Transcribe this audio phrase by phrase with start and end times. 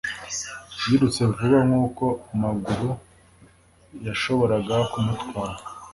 [0.85, 2.87] yirutse vuba nkuko amaguru
[4.05, 5.63] yashoboraga kumutwara